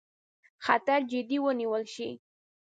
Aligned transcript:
خطر 0.65 0.99
جدي 1.11 1.37
ونیول 1.45 1.83
شي. 1.93 2.09